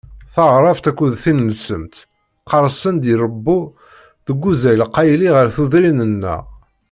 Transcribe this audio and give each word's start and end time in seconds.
Taɛrabt 0.33 0.85
akked 0.89 1.11
tineslemt 1.23 1.95
qqeṛsen-d 2.43 3.03
i 3.13 3.15
Ṛebbu 3.23 3.59
deg 4.27 4.43
uzal 4.49 4.81
qayli 4.95 5.29
ɣer 5.35 5.47
tudrin-nneɣ. 5.55 6.43